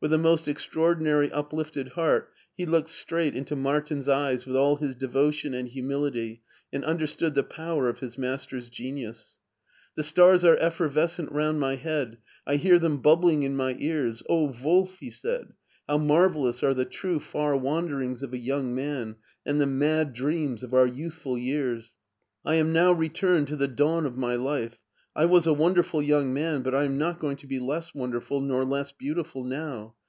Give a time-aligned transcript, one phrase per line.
[0.00, 4.94] With a most extraordinary uplifted heart he looked straight into Martin's eyes with all his
[4.94, 6.40] devotion and Humility,
[6.72, 9.38] and understood the power of his master's genius."
[9.96, 14.22] The stars are eflFervescent round my head: I Hear them bubbling in my ears.
[14.28, 15.48] OH, Wolf!" he said,"
[15.88, 20.62] HoW marvellous are the true far wanderings of a young man, iand tHe mad dreams
[20.62, 21.92] of our youthful years.
[22.44, 24.78] I am now returned to tHe dawn of my life.
[25.16, 28.40] I was a wonderful young man, but I am not going to be less wonderful
[28.40, 29.96] nor less beautiful now.